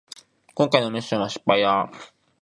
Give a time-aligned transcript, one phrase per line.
[0.55, 1.91] こんかいのミッションは失敗だ